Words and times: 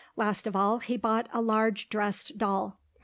Last 0.15 0.47
of 0.47 0.55
all 0.55 0.79
he 0.79 0.97
bought 0.97 1.29
a 1.31 1.43
large 1.43 1.87
dressed 1.87 2.35
doll. 2.35 2.79